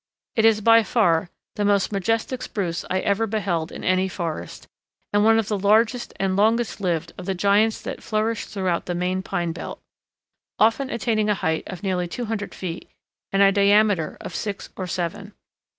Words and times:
It 0.35 0.45
is 0.45 0.61
by 0.61 0.81
far 0.81 1.29
the 1.57 1.63
most 1.63 1.91
majestic 1.91 2.41
spruce 2.41 2.83
I 2.89 3.01
ever 3.01 3.27
beheld 3.27 3.71
in 3.71 3.83
any 3.83 4.07
forest, 4.09 4.67
and 5.13 5.23
one 5.23 5.37
of 5.37 5.47
the 5.47 5.59
largest 5.59 6.11
and 6.19 6.35
longest 6.35 6.81
lived 6.81 7.13
of 7.19 7.27
the 7.27 7.35
giants 7.35 7.79
that 7.83 8.01
flourish 8.01 8.47
throughout 8.47 8.87
the 8.87 8.95
main 8.95 9.21
pine 9.21 9.51
belt, 9.51 9.79
often 10.57 10.89
attaining 10.89 11.29
a 11.29 11.35
height 11.35 11.65
of 11.67 11.83
nearly 11.83 12.07
200 12.07 12.55
feet, 12.55 12.89
and 13.31 13.43
a 13.43 13.51
diameter 13.51 14.17
of 14.21 14.33
six 14.33 14.69
or 14.75 14.87
seven. 14.87 15.33